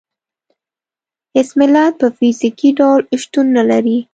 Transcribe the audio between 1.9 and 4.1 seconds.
په فزیکي ډول شتون نه لري.